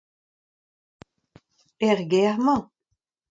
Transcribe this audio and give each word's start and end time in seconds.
Er 1.89 1.99
gêr 2.11 2.33
emañ? 2.41 2.61